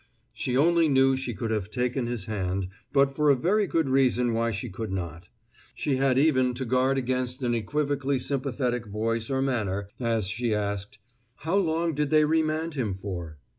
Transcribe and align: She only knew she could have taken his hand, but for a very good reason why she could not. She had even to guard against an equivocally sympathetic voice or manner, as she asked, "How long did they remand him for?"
She 0.33 0.57
only 0.57 0.87
knew 0.87 1.15
she 1.15 1.35
could 1.35 1.51
have 1.51 1.69
taken 1.69 2.07
his 2.07 2.25
hand, 2.25 2.69
but 2.91 3.15
for 3.15 3.29
a 3.29 3.35
very 3.35 3.67
good 3.67 3.87
reason 3.87 4.33
why 4.33 4.49
she 4.49 4.67
could 4.67 4.91
not. 4.91 5.29
She 5.75 5.97
had 5.97 6.17
even 6.17 6.55
to 6.55 6.65
guard 6.65 6.97
against 6.97 7.43
an 7.43 7.53
equivocally 7.53 8.17
sympathetic 8.17 8.87
voice 8.87 9.29
or 9.29 9.43
manner, 9.43 9.89
as 9.99 10.25
she 10.25 10.55
asked, 10.55 10.97
"How 11.45 11.53
long 11.57 11.93
did 11.93 12.09
they 12.09 12.25
remand 12.25 12.73
him 12.73 12.95
for?" 12.95 13.37